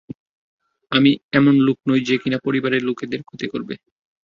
আমি 0.91 1.09
এমন 1.33 1.55
লোক 1.65 1.77
নই 1.87 2.01
যে 2.07 2.15
কিনা 2.17 2.37
পরিবারের 2.45 2.81
লোকেদের 2.83 3.21
ক্ষতি 3.23 3.47
করবে। 3.47 3.73